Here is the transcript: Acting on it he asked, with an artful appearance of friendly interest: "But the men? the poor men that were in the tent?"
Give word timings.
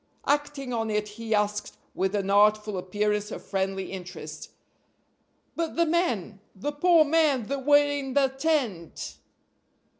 Acting 0.25 0.73
on 0.73 0.89
it 0.89 1.09
he 1.09 1.35
asked, 1.35 1.77
with 1.93 2.15
an 2.15 2.31
artful 2.31 2.75
appearance 2.75 3.29
of 3.29 3.45
friendly 3.45 3.91
interest: 3.91 4.49
"But 5.55 5.75
the 5.75 5.85
men? 5.85 6.39
the 6.55 6.71
poor 6.71 7.05
men 7.05 7.43
that 7.49 7.67
were 7.67 7.85
in 7.85 8.15
the 8.15 8.29
tent?" 8.29 9.17